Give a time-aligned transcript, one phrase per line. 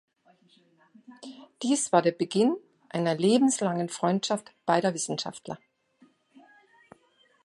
[1.61, 2.57] Dies war der Beginn
[2.89, 5.59] einer lebenslangen Freundschaft beider Wissenschaftler.